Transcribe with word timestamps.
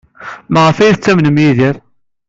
Maɣef 0.53 0.77
ay 0.79 0.93
tettamen 0.93 1.37
Yidir? 1.43 1.75